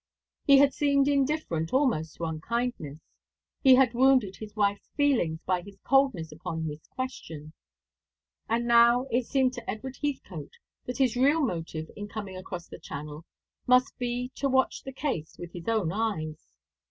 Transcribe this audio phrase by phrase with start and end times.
[0.47, 2.97] He had seemed indifferent almost to unkindness.
[3.61, 7.53] He had wounded his wife's feelings by his coldness upon this question.
[8.49, 12.79] And now it seemed to Edward Heathcote that his real motive in coming across the
[12.79, 13.25] Channel
[13.67, 16.47] must be to watch the case with his own eyes.